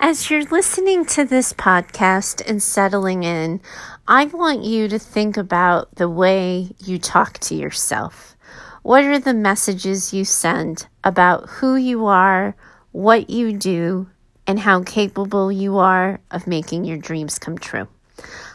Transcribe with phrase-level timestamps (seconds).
[0.00, 3.60] As you're listening to this podcast and settling in,
[4.06, 8.36] I want you to think about the way you talk to yourself.
[8.84, 12.54] What are the messages you send about who you are,
[12.92, 14.08] what you do,
[14.46, 17.88] and how capable you are of making your dreams come true?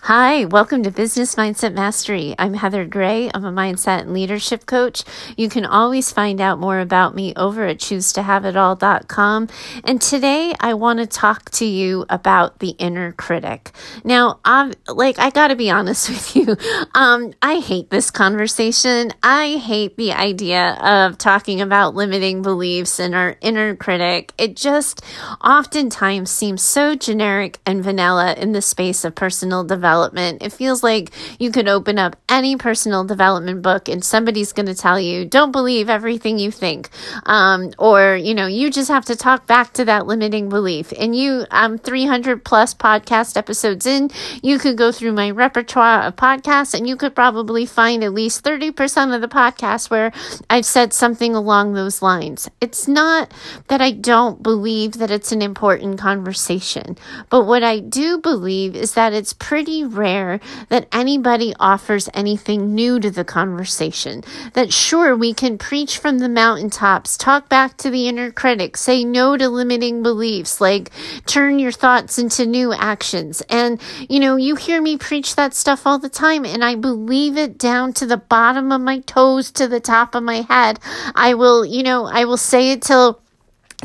[0.08, 2.36] Hi, welcome to Business Mindset Mastery.
[2.38, 3.32] I'm Heather Gray.
[3.34, 5.06] I'm a mindset and leadership coach.
[5.38, 9.48] You can always find out more about me over at choosetohaveitall.com.
[9.86, 13.72] And today I want to talk to you about the inner critic.
[14.04, 16.58] Now, I'm like, I got to be honest with you.
[16.94, 19.14] Um, I hate this conversation.
[19.24, 24.34] I hate the idea of talking about limiting beliefs and our inner critic.
[24.38, 25.02] It just
[25.42, 30.42] oftentimes seems so generic and vanilla in the space of personal development development.
[30.42, 34.74] It feels like you could open up any personal development book and somebody's going to
[34.74, 36.90] tell you, don't believe everything you think.
[37.28, 40.92] Um, or, you know, you just have to talk back to that limiting belief.
[40.98, 44.10] And you, um, 300 plus podcast episodes in,
[44.42, 48.44] you could go through my repertoire of podcasts and you could probably find at least
[48.44, 50.12] 30% of the podcasts where
[50.50, 52.50] I've said something along those lines.
[52.62, 53.32] It's not
[53.68, 56.98] that I don't believe that it's an important conversation,
[57.30, 60.40] but what I do believe is that it's pretty rare
[60.70, 64.24] that anybody offers anything new to the conversation.
[64.54, 69.04] That sure, we can preach from the mountaintops, talk back to the inner critic, say
[69.04, 70.92] no to limiting beliefs, like
[71.26, 73.42] turn your thoughts into new actions.
[73.50, 77.38] And, you know, you hear me preach that stuff all the time, and I believe
[77.38, 80.80] it down to the bottom of my toes to the top of my head.
[81.16, 83.23] I will, you know, I will say it till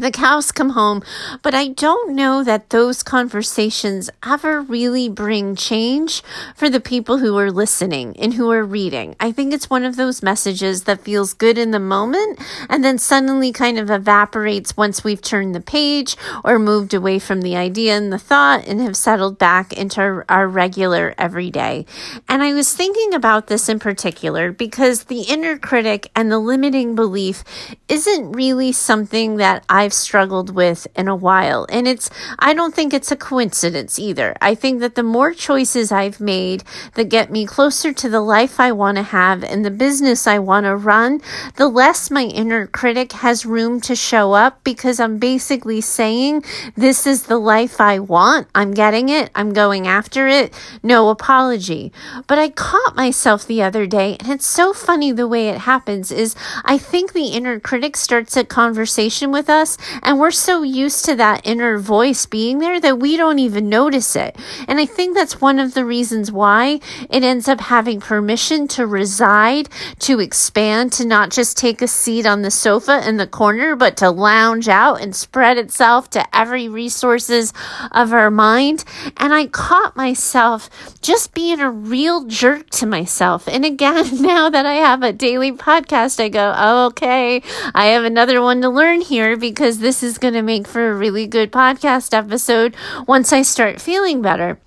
[0.01, 1.03] the cows come home,
[1.43, 6.23] but I don't know that those conversations ever really bring change
[6.55, 9.17] for the people who are listening and who are reading.
[9.19, 12.99] I think it's one of those messages that feels good in the moment and then
[12.99, 17.97] suddenly kind of evaporates once we've turned the page or moved away from the idea
[17.97, 21.87] and the thought and have settled back into our, our regular everyday.
[22.29, 26.95] And I was thinking about this in particular because the inner critic and the limiting
[26.95, 27.43] belief
[27.89, 31.67] isn't really something that I I've struggled with in a while.
[31.71, 34.37] And it's, I don't think it's a coincidence either.
[34.39, 36.63] I think that the more choices I've made
[36.93, 40.41] that get me closer to the life I want to have and the business I
[40.41, 41.23] want to run,
[41.57, 46.45] the less my inner critic has room to show up because I'm basically saying,
[46.77, 48.49] this is the life I want.
[48.55, 49.31] I'm getting it.
[49.35, 50.53] I'm going after it.
[50.83, 51.93] No apology.
[52.27, 56.13] But I caught myself the other day and it's so funny the way it happens
[56.13, 59.68] is I think the inner critic starts a conversation with us
[60.03, 64.17] and we're so used to that inner voice being there that we don't even notice
[64.17, 64.37] it.
[64.67, 66.81] And I think that's one of the reasons why
[67.11, 69.69] it ends up having permission to reside,
[70.01, 73.97] to expand, to not just take a seat on the sofa in the corner, but
[73.99, 77.53] to lounge out and spread itself to every resources
[77.93, 78.85] of our mind.
[79.17, 80.71] And I caught myself
[81.03, 83.49] just being a real jerk to myself.
[83.49, 87.43] And again, now that I have a daily podcast, I go, oh, okay,
[87.75, 90.89] I have another one to learn here because because this is going to make for
[90.89, 92.77] a really good podcast episode
[93.09, 94.61] once I start feeling better.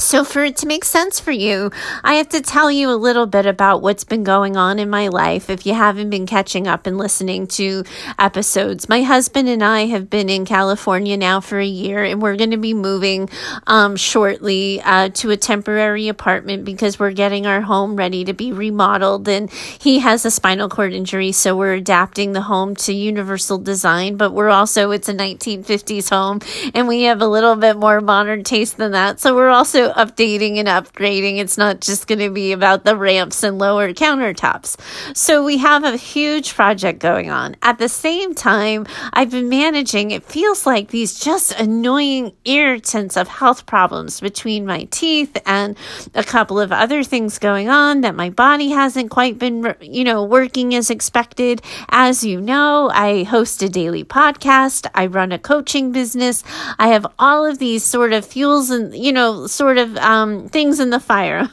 [0.00, 1.70] So, for it to make sense for you,
[2.02, 5.08] I have to tell you a little bit about what's been going on in my
[5.08, 7.84] life if you haven't been catching up and listening to
[8.18, 8.88] episodes.
[8.88, 12.50] My husband and I have been in California now for a year, and we're going
[12.50, 13.28] to be moving
[13.66, 18.52] um, shortly uh, to a temporary apartment because we're getting our home ready to be
[18.52, 19.28] remodeled.
[19.28, 24.16] And he has a spinal cord injury, so we're adapting the home to universal design,
[24.16, 26.40] but we're also, it's a 1950s home,
[26.74, 29.20] and we have a little bit more modern taste than that.
[29.20, 31.38] So, we're also updating and upgrading.
[31.38, 34.76] It's not just going to be about the ramps and lower countertops.
[35.16, 37.56] So we have a huge project going on.
[37.62, 43.28] At the same time, I've been managing, it feels like these just annoying irritants of
[43.28, 45.76] health problems between my teeth and
[46.14, 50.24] a couple of other things going on that my body hasn't quite been, you know,
[50.24, 51.62] working as expected.
[51.88, 54.86] As you know, I host a daily podcast.
[54.94, 56.42] I run a coaching business.
[56.78, 60.48] I have all of these sort of fuels and, you know, sort of of um,
[60.48, 61.48] things in the fire.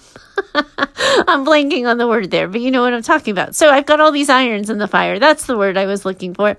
[0.55, 3.55] I'm blanking on the word there, but you know what I'm talking about.
[3.55, 5.19] So I've got all these irons in the fire.
[5.19, 6.55] That's the word I was looking for.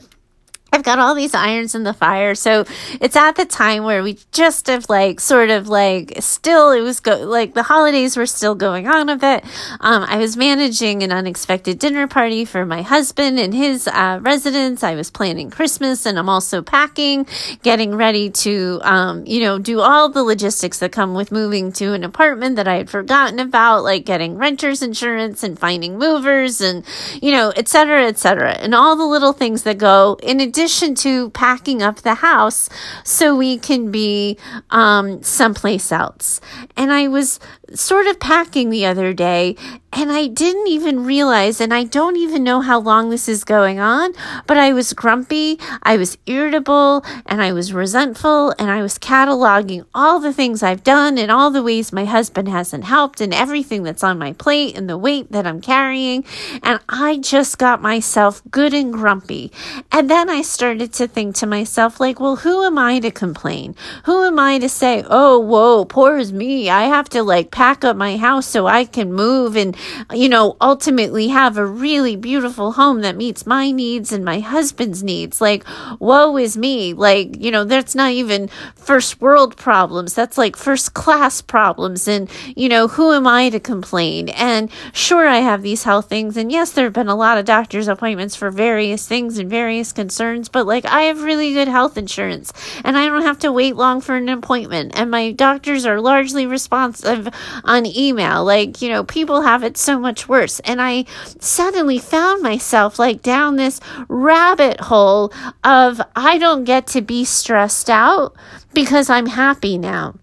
[0.78, 2.36] I've got all these irons in the fire.
[2.36, 2.64] So
[3.00, 7.00] it's at the time where we just have like sort of like still it was
[7.00, 9.42] go like the holidays were still going on a bit.
[9.80, 14.84] Um, I was managing an unexpected dinner party for my husband and his uh, residents.
[14.84, 17.26] I was planning Christmas and I'm also packing,
[17.64, 21.92] getting ready to um, you know do all the logistics that come with moving to
[21.92, 26.84] an apartment that I had forgotten about, like getting renters insurance and finding movers and
[27.20, 30.68] you know et cetera, et cetera, and all the little things that go in addition
[30.69, 32.69] addition to packing up the house
[33.03, 34.37] so we can be
[34.69, 36.43] um, someplace else.
[36.76, 37.41] And I was
[37.75, 39.56] sort of packing the other day
[39.93, 43.81] and I didn't even realize, and I don't even know how long this is going
[43.81, 44.12] on,
[44.47, 49.87] but I was grumpy, I was irritable, and I was resentful, and I was cataloging
[49.94, 53.82] all the things I've done and all the ways my husband hasn't helped, and everything
[53.82, 56.25] that's on my plate, and the weight that I'm carrying.
[56.62, 59.50] And I just got myself good and grumpy.
[59.91, 63.75] And then I started to think to myself, like, well, who am I to complain?
[64.05, 66.69] Who am I to say, oh, whoa, poor is me.
[66.69, 69.76] I have to like pack up my house so I can move and
[70.14, 75.02] you know, ultimately have a really beautiful home that meets my needs and my husband's
[75.02, 75.40] needs.
[75.40, 75.64] Like,
[75.99, 76.94] woe is me.
[76.94, 80.14] Like, you know, that's not even first world problems.
[80.14, 82.08] That's like first class problems.
[82.08, 84.28] And, you know, who am I to complain?
[84.31, 86.37] And sure, I have these health things.
[86.37, 89.93] And yes, there have been a lot of doctor's appointments for various things and various
[89.93, 92.52] concerns, but like I have really good health insurance
[92.84, 94.99] and I don't have to wait long for an appointment.
[94.99, 97.28] And my doctors are largely responsive
[97.65, 98.45] on email.
[98.45, 100.61] Like, you know, people have it so much worse.
[100.61, 101.05] And I
[101.41, 105.33] suddenly found myself like down this rabbit hole
[105.65, 108.35] of I don't get to be stressed out
[108.75, 110.15] because I'm happy now.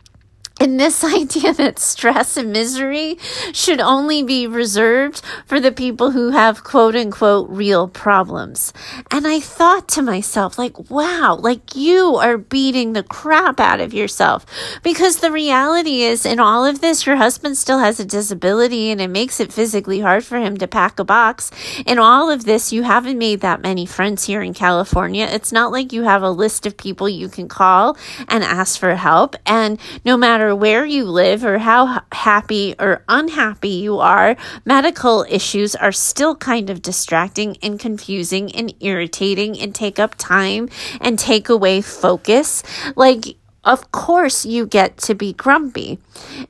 [0.60, 3.18] And this idea that stress and misery
[3.52, 8.72] should only be reserved for the people who have quote unquote real problems.
[9.12, 13.94] And I thought to myself, like, wow, like you are beating the crap out of
[13.94, 14.46] yourself.
[14.82, 19.02] Because the reality is, in all of this, your husband still has a disability and
[19.02, 21.52] it makes it physically hard for him to pack a box.
[21.86, 25.28] In all of this, you haven't made that many friends here in California.
[25.30, 27.98] It's not like you have a list of people you can call
[28.28, 29.36] and ask for help.
[29.46, 35.26] And no matter matter where you live or how happy or unhappy you are, medical
[35.28, 40.70] issues are still kind of distracting and confusing and irritating and take up time
[41.02, 42.62] and take away focus.
[42.96, 45.98] Like, of course you get to be grumpy.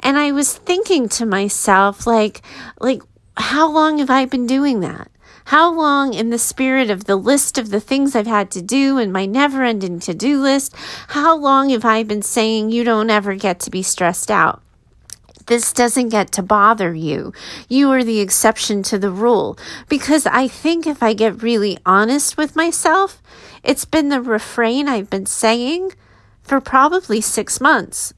[0.01, 2.41] And I was thinking to myself, like,
[2.81, 3.01] like,
[3.37, 5.09] how long have I been doing that?
[5.45, 8.97] How long, in the spirit of the list of the things I've had to do
[8.97, 10.75] and my never ending to do list,
[11.09, 14.63] how long have I been saying you don't ever get to be stressed out?
[15.45, 17.31] This doesn't get to bother you.
[17.69, 19.55] You are the exception to the rule.
[19.87, 23.21] Because I think if I get really honest with myself,
[23.63, 25.91] it's been the refrain I've been saying
[26.41, 28.15] for probably six months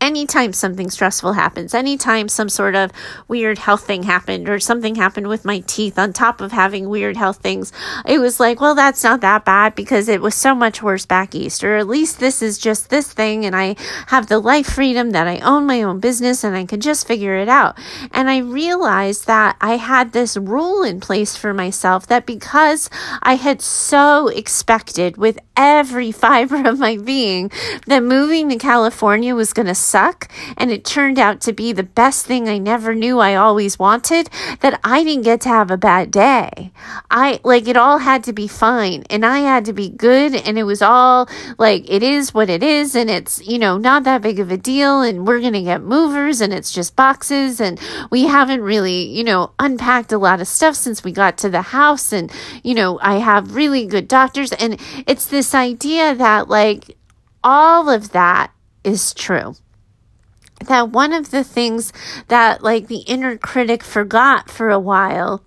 [0.00, 2.90] anytime something stressful happens, anytime some sort of
[3.28, 7.16] weird health thing happened or something happened with my teeth on top of having weird
[7.16, 7.72] health things,
[8.06, 11.34] it was like, well, that's not that bad because it was so much worse back
[11.34, 11.62] east.
[11.62, 13.76] Or at least this is just this thing and I
[14.06, 17.36] have the life freedom that I own my own business and I can just figure
[17.36, 17.78] it out.
[18.12, 22.88] And I realized that I had this rule in place for myself that because
[23.22, 27.50] I had so expected with every fiber of my being
[27.86, 31.82] that moving to California was going to suck and it turned out to be the
[31.82, 35.76] best thing I never knew I always wanted, that I didn't get to have a
[35.76, 36.72] bad day.
[37.10, 40.58] I like it all had to be fine and I had to be good and
[40.58, 41.28] it was all
[41.58, 44.56] like it is what it is and it's, you know, not that big of a
[44.56, 49.02] deal and we're going to get movers and it's just boxes and we haven't really,
[49.02, 52.30] you know, unpacked a lot of stuff since we got to the house and,
[52.62, 56.96] you know, I have really good doctors and it's this idea that like
[57.42, 58.52] all of that
[58.84, 59.54] is true
[60.66, 61.92] that one of the things
[62.28, 65.42] that like the inner critic forgot for a while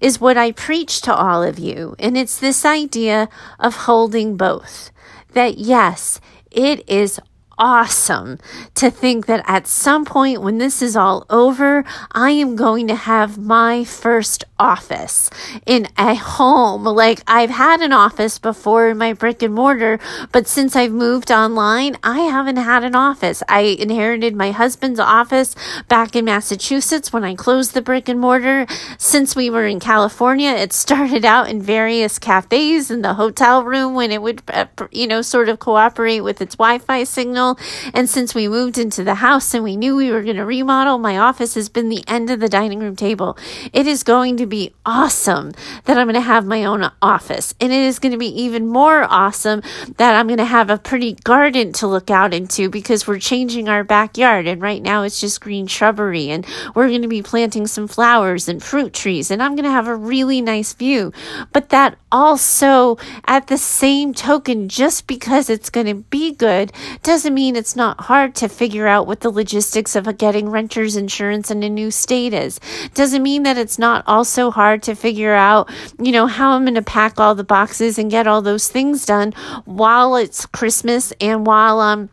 [0.00, 1.96] is what I preach to all of you.
[1.98, 4.90] And it's this idea of holding both.
[5.32, 6.20] That yes,
[6.50, 7.20] it is
[7.58, 8.38] awesome
[8.74, 12.94] to think that at some point when this is all over, I am going to
[12.94, 15.30] have my first office
[15.66, 16.84] in a home.
[16.84, 19.98] Like I've had an office before in my brick and mortar,
[20.32, 23.42] but since I've moved online, I haven't had an office.
[23.48, 25.54] I inherited my husband's office
[25.88, 28.66] back in Massachusetts when I closed the brick and mortar.
[28.98, 33.94] Since we were in California, it started out in various cafes in the hotel room
[33.94, 37.47] when it would, uh, you know, sort of cooperate with its Wi Fi signal.
[37.94, 40.98] And since we moved into the house and we knew we were going to remodel,
[40.98, 43.38] my office has been the end of the dining room table.
[43.72, 45.52] It is going to be awesome
[45.84, 47.54] that I'm going to have my own office.
[47.60, 49.62] And it is going to be even more awesome
[49.96, 53.68] that I'm going to have a pretty garden to look out into because we're changing
[53.68, 54.46] our backyard.
[54.46, 56.30] And right now it's just green shrubbery.
[56.30, 59.30] And we're going to be planting some flowers and fruit trees.
[59.30, 61.12] And I'm going to have a really nice view.
[61.52, 67.34] But that also, at the same token, just because it's going to be good doesn't
[67.38, 71.62] mean it's not hard to figure out what the logistics of getting renter's insurance in
[71.62, 72.58] a new state is.
[72.94, 76.74] Doesn't mean that it's not also hard to figure out, you know, how I'm going
[76.74, 79.34] to pack all the boxes and get all those things done
[79.66, 82.10] while it's Christmas and while I'm um,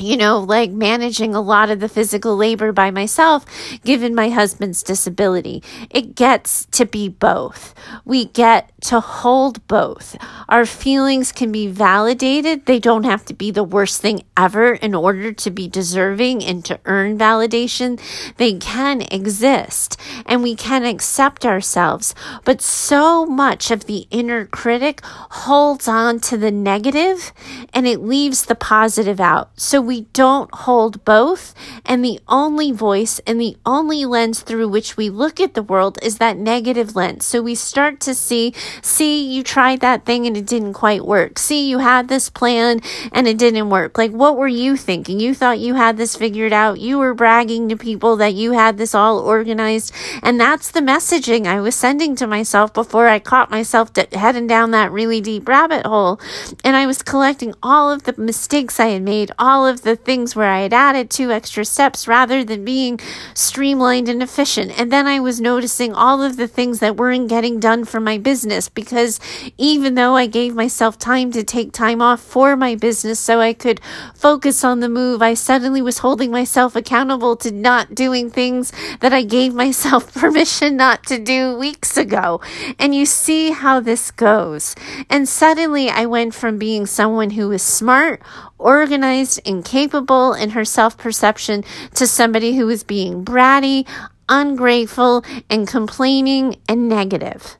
[0.00, 3.44] you know, like managing a lot of the physical labor by myself,
[3.84, 5.62] given my husband's disability.
[5.90, 7.74] It gets to be both.
[8.04, 10.16] We get to hold both.
[10.48, 12.66] Our feelings can be validated.
[12.66, 16.64] They don't have to be the worst thing ever in order to be deserving and
[16.64, 18.00] to earn validation.
[18.36, 22.14] They can exist and we can accept ourselves.
[22.44, 27.32] But so much of the inner critic holds on to the negative
[27.72, 29.50] and it leaves the positive out.
[29.56, 31.54] So we don't hold both.
[31.86, 35.98] And the only voice and the only lens through which we look at the world
[36.02, 37.24] is that negative lens.
[37.24, 38.52] So we start to see,
[38.82, 41.38] see, you tried that thing and it didn't quite work.
[41.38, 43.96] See, you had this plan and it didn't work.
[43.96, 45.20] Like, what were you thinking?
[45.20, 46.78] You thought you had this figured out.
[46.78, 49.94] You were bragging to people that you had this all organized.
[50.22, 54.72] And that's the messaging I was sending to myself before I caught myself heading down
[54.72, 56.20] that really deep rabbit hole.
[56.62, 60.34] And I was collecting all of the mistakes I had made, all of the things
[60.34, 63.00] where I had added two extra steps rather than being
[63.34, 64.78] streamlined and efficient.
[64.78, 68.18] And then I was noticing all of the things that weren't getting done for my
[68.18, 69.20] business because
[69.56, 73.52] even though I gave myself time to take time off for my business so I
[73.52, 73.80] could
[74.14, 79.12] focus on the move, I suddenly was holding myself accountable to not doing things that
[79.12, 82.40] I gave myself permission not to do weeks ago.
[82.78, 84.74] And you see how this goes.
[85.08, 88.22] And suddenly I went from being someone who was smart,
[88.58, 93.86] organized, and capable in her self perception to somebody who is being bratty,
[94.28, 97.56] ungrateful, and complaining and negative.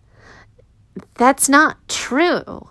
[1.14, 2.68] That's not true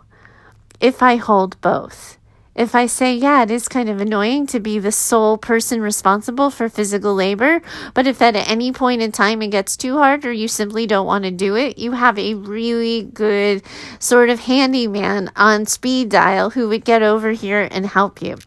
[0.80, 2.18] if I hold both
[2.58, 6.50] if I say, yeah, it is kind of annoying to be the sole person responsible
[6.50, 7.62] for physical labor,
[7.94, 11.06] but if at any point in time it gets too hard or you simply don't
[11.06, 13.62] want to do it, you have a really good
[14.00, 18.38] sort of handyman on speed dial who would get over here and help you.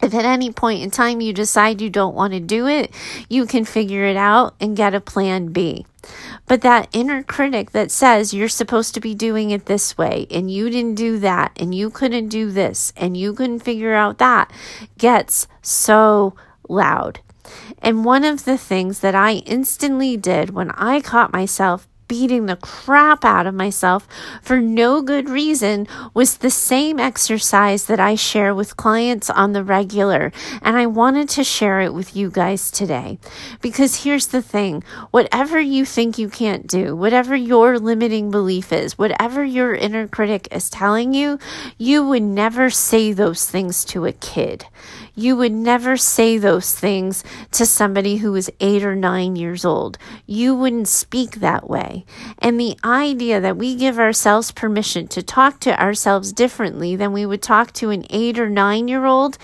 [0.00, 2.94] If at any point in time you decide you don't want to do it,
[3.28, 5.84] you can figure it out and get a plan B.
[6.48, 10.50] But that inner critic that says you're supposed to be doing it this way and
[10.50, 14.50] you didn't do that and you couldn't do this and you couldn't figure out that
[14.96, 16.34] gets so
[16.68, 17.20] loud.
[17.80, 22.56] And one of the things that I instantly did when I caught myself beating the
[22.56, 24.08] crap out of myself
[24.42, 29.62] for no good reason was the same exercise that I share with clients on the
[29.62, 30.32] regular.
[30.62, 33.18] And I wanted to share it with you guys today.
[33.60, 38.98] Because here's the thing whatever you think you can't do, whatever your limiting belief is,
[38.98, 41.38] whatever your inner critic is telling you,
[41.76, 44.64] you would never say those things to a kid.
[45.18, 49.98] You would never say those things to somebody who was eight or nine years old.
[50.26, 52.04] You wouldn't speak that way.
[52.38, 57.26] And the idea that we give ourselves permission to talk to ourselves differently than we
[57.26, 59.38] would talk to an eight or nine year old,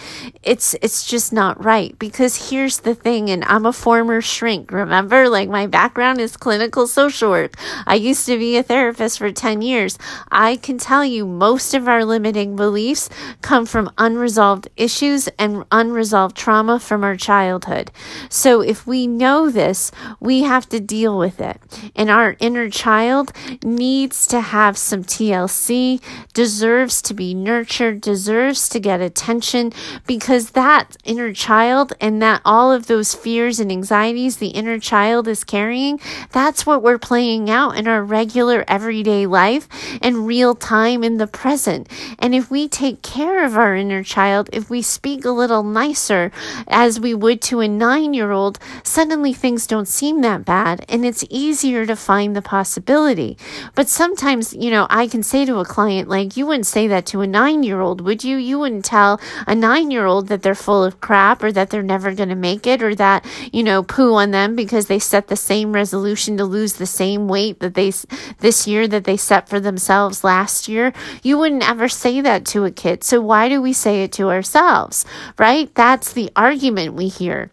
[0.45, 1.99] it's it's just not right.
[1.99, 5.29] Because here's the thing, and I'm a former shrink, remember?
[5.29, 7.57] Like my background is clinical social work.
[7.85, 9.99] I used to be a therapist for 10 years.
[10.31, 13.11] I can tell you most of our limiting beliefs
[13.43, 17.91] come from unresolved issues and unresolved trauma from our childhood.
[18.29, 19.91] So if we know this,
[20.21, 21.61] we have to deal with it.
[21.95, 26.01] And our inner child needs to have some TLC,
[26.33, 29.73] deserves to be nurtured, deserves to get attention
[30.07, 35.29] because that inner child and that all of those fears and anxieties the inner child
[35.29, 39.69] is carrying, that's what we're playing out in our regular everyday life
[40.03, 41.89] and real time in the present.
[42.19, 45.63] And if we take care of our inner child, if we speak a little little
[45.63, 46.33] nicer
[46.69, 51.05] as we would to a nine year old, suddenly things don't seem that bad and
[51.05, 53.37] it's easier to find the possibility.
[53.75, 57.05] But sometimes, you know, I can say to a client, like, you wouldn't say that
[57.07, 58.39] to a nine year old, would you?
[58.39, 61.83] You wouldn't tell a nine year old that they're full of crap or that they're
[61.83, 65.29] never going to make it or that, you know, poo on them because they set
[65.29, 67.93] the same resolution to lose the same weight that they
[68.39, 70.93] this year that they set for themselves last year.
[71.23, 73.05] You wouldn't ever say that to a kid.
[73.05, 75.05] So why do we say it to ourselves?
[75.39, 75.75] Right?
[75.75, 77.51] That's the argument we hear.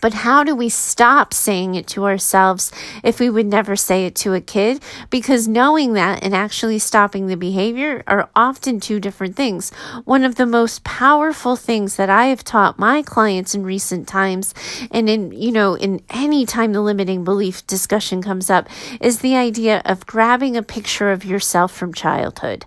[0.00, 2.72] But how do we stop saying it to ourselves
[3.02, 4.82] if we would never say it to a kid?
[5.10, 9.70] Because knowing that and actually stopping the behavior are often two different things.
[10.04, 14.54] One of the most powerful things that I have taught my clients in recent times,
[14.90, 18.68] and in, you know, in any time the limiting belief discussion comes up,
[19.00, 22.66] is the idea of grabbing a picture of yourself from childhood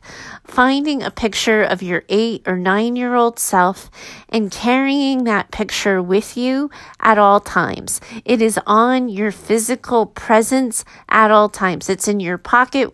[0.50, 3.90] finding a picture of your eight or nine year old self
[4.30, 6.70] and carrying that picture with you
[7.00, 8.02] at all times.
[8.26, 11.90] It is on your physical presence at all times.
[11.90, 12.92] It's in your pocket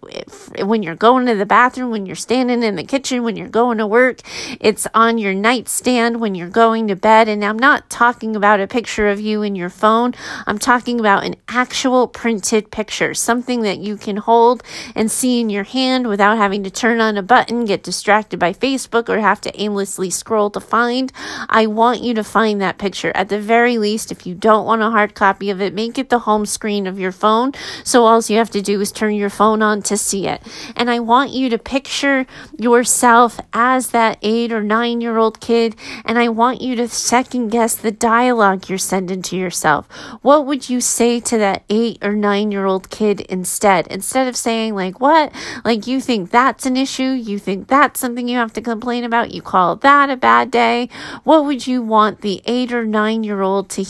[0.60, 3.78] when you're going to the bathroom, when you're standing in the kitchen, when you're going
[3.78, 4.20] to work.
[4.60, 7.30] It's on your nightstand when you're going to bed.
[7.30, 10.14] And I'm not talking about a picture of you in your phone.
[10.46, 14.64] I'm talking about an actual printed picture, something that you can hold
[14.96, 18.54] and see in your hand without having to turn on a button, get distracted by
[18.54, 21.12] Facebook, or have to aimlessly scroll to find.
[21.50, 23.12] I want you to find that picture.
[23.16, 26.10] At the very least, if you don't want a hard copy of it, make it
[26.10, 27.52] the home screen of your phone.
[27.84, 30.42] So all you have to do is turn your phone on to see it.
[30.76, 32.26] And I want you to picture
[32.58, 35.76] yourself as that eight or nine year old kid.
[36.06, 39.88] And I want you to second guess the dialogue you're sending to yourself.
[40.22, 43.88] What would you say to that eight or nine year old kid instead?
[43.88, 45.34] Instead of saying, like, what?
[45.66, 47.12] Like, you think that's an issue?
[47.12, 49.34] You think that's something you have to complain about?
[49.34, 50.90] You call that a bad day?
[51.24, 53.84] What would you want the eight or nine year old to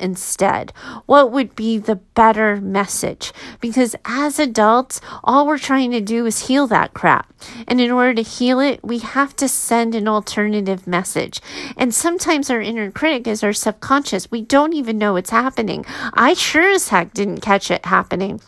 [0.00, 0.72] instead?
[1.06, 3.32] What would be the better message?
[3.60, 7.32] Because as adults, all we're trying to do is heal that crap.
[7.68, 11.40] And in order to heal it, we have to send an alternative message.
[11.76, 14.30] And sometimes our inner critic is our subconscious.
[14.30, 15.84] We don't even know it's happening.
[16.14, 18.40] I sure as heck didn't catch it happening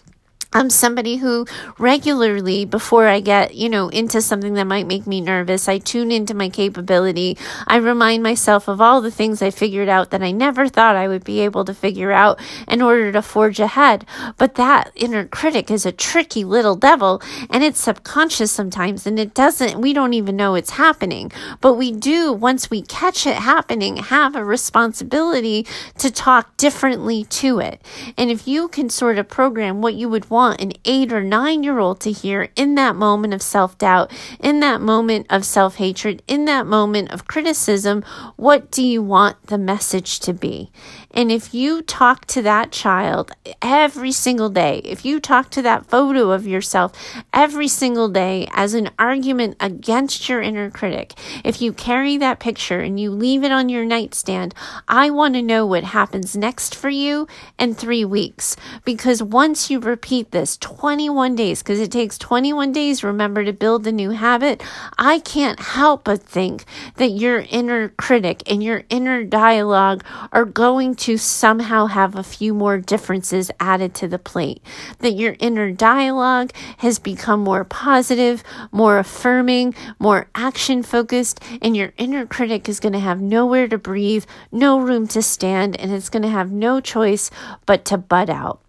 [0.57, 1.45] I'm somebody who
[1.79, 6.11] regularly, before I get, you know, into something that might make me nervous, I tune
[6.11, 7.37] into my capability.
[7.67, 11.09] I remind myself of all the things I figured out that I never thought I
[11.09, 14.07] would be able to figure out in order to forge ahead.
[14.39, 17.21] But that inner critic is a tricky little devil
[17.51, 21.33] and it's subconscious sometimes and it doesn't, we don't even know it's happening.
[21.61, 25.67] But we do, once we catch it happening, have a responsibility
[25.99, 27.83] to talk differently to it.
[28.17, 31.23] And if you can sort of program what you would want want an eight or
[31.23, 35.45] nine year old to hear in that moment of self doubt, in that moment of
[35.45, 38.05] self hatred, in that moment of criticism?
[38.37, 40.71] What do you want the message to be?
[41.17, 43.33] And if you talk to that child
[43.63, 46.93] every single day, if you talk to that photo of yourself
[47.33, 52.81] every single day as an argument against your inner critic, if you carry that picture
[52.81, 54.55] and you leave it on your nightstand,
[54.89, 57.27] I want to know what happens next for you
[57.59, 58.55] in three weeks.
[58.85, 63.85] Because once you repeat this 21 days, because it takes 21 days, remember, to build
[63.85, 64.63] the new habit,
[64.99, 70.95] I can't help but think that your inner critic and your inner dialogue are going
[70.97, 74.61] to to somehow have a few more differences added to the plate.
[74.99, 78.43] That your inner dialogue has become more positive,
[78.73, 83.79] more affirming, more action focused, and your inner critic is going to have nowhere to
[83.79, 87.31] breathe, no room to stand, and it's going to have no choice
[87.67, 88.66] but to butt out.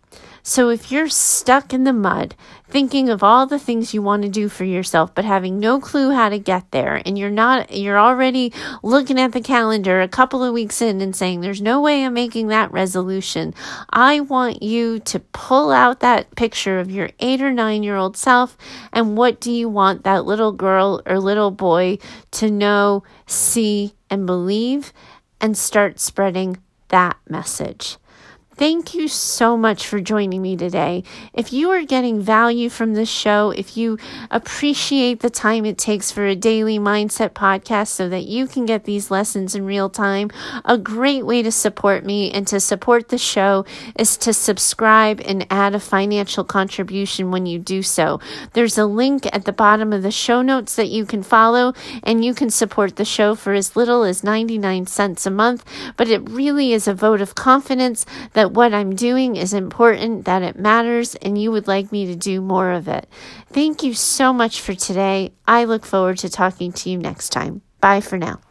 [0.47, 2.33] So if you're stuck in the mud,
[2.69, 6.11] thinking of all the things you want to do for yourself, but having no clue
[6.11, 10.41] how to get there, and you're not, you're already looking at the calendar a couple
[10.41, 13.53] of weeks in and saying, There's no way I'm making that resolution.
[13.89, 18.15] I want you to pull out that picture of your eight or nine year old
[18.15, 18.57] self,
[18.93, 21.97] and what do you want that little girl or little boy
[22.31, 24.93] to know, see, and believe,
[25.41, 26.55] and start spreading
[26.87, 27.97] that message.
[28.57, 31.03] Thank you so much for joining me today.
[31.31, 33.99] If you are getting value from this show, if you
[34.31, 38.85] appreciate the time it takes for a daily mindset podcast so that you can get
[38.85, 40.31] these lessons in real time,
[40.65, 43.63] a great way to support me and to support the show
[43.95, 48.19] is to subscribe and add a financial contribution when you do so.
[48.53, 52.25] There's a link at the bottom of the show notes that you can follow, and
[52.25, 55.63] you can support the show for as little as 99 cents a month.
[55.95, 60.23] But it really is a vote of confidence that that what I'm doing is important,
[60.23, 63.09] that it matters, and you would like me to do more of it.
[63.47, 65.33] Thank you so much for today.
[65.45, 67.61] I look forward to talking to you next time.
[67.81, 68.46] Bye for now.